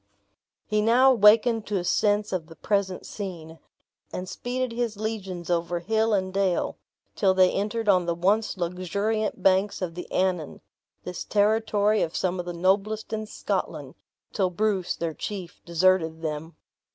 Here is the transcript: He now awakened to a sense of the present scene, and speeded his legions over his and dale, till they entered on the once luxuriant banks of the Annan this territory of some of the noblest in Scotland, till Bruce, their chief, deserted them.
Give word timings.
He 0.65 0.81
now 0.81 1.11
awakened 1.11 1.67
to 1.67 1.77
a 1.77 1.83
sense 1.83 2.33
of 2.33 2.47
the 2.47 2.55
present 2.55 3.05
scene, 3.05 3.59
and 4.11 4.27
speeded 4.27 4.71
his 4.75 4.97
legions 4.97 5.51
over 5.51 5.77
his 5.77 6.07
and 6.09 6.33
dale, 6.33 6.79
till 7.15 7.35
they 7.35 7.51
entered 7.51 7.87
on 7.87 8.07
the 8.07 8.15
once 8.15 8.57
luxuriant 8.57 9.43
banks 9.43 9.79
of 9.79 9.93
the 9.93 10.11
Annan 10.11 10.61
this 11.03 11.23
territory 11.23 12.01
of 12.01 12.15
some 12.15 12.39
of 12.39 12.47
the 12.47 12.51
noblest 12.53 13.13
in 13.13 13.27
Scotland, 13.27 13.93
till 14.33 14.49
Bruce, 14.49 14.95
their 14.95 15.13
chief, 15.13 15.61
deserted 15.65 16.23
them. 16.23 16.55